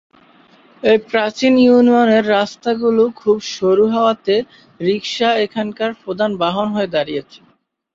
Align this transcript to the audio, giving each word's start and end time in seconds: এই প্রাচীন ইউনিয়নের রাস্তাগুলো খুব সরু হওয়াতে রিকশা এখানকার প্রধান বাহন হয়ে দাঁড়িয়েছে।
এই 0.83 0.99
প্রাচীন 1.09 1.53
ইউনিয়নের 1.59 2.25
রাস্তাগুলো 2.31 3.03
খুব 3.21 3.37
সরু 3.53 3.85
হওয়াতে 3.93 4.35
রিকশা 4.79 5.29
এখানকার 5.45 5.91
প্রধান 6.03 6.31
বাহন 6.41 6.67
হয়ে 6.75 6.93
দাঁড়িয়েছে। 6.95 7.39